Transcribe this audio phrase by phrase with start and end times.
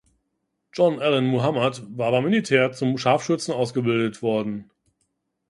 [0.73, 4.71] John Allen Muhammad war beim Militär zum Scharfschützen ausgebildet worden.